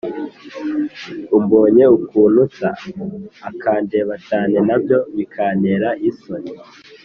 umbonye 1.37 1.83
ukuntu 1.97 2.41
nsa 2.51 2.69
akandeba 3.49 4.13
cyane 4.27 4.55
nabyo 4.67 4.97
bikantera 5.15 5.89
isoni 6.09 6.53